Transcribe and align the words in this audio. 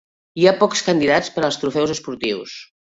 Hi 0.43 0.47
ha 0.47 0.53
pocs 0.61 0.81
candidats 0.89 1.31
per 1.37 1.47
als 1.49 1.63
trofeus 1.65 1.97
esportius. 1.99 2.61